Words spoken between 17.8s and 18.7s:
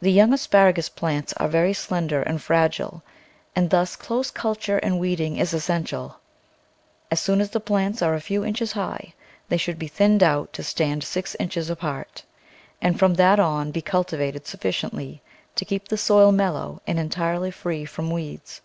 from weeds.